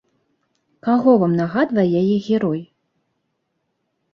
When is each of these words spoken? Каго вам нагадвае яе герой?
Каго 0.87 1.11
вам 1.23 1.35
нагадвае 1.41 1.85
яе 2.01 2.17
герой? 2.29 2.61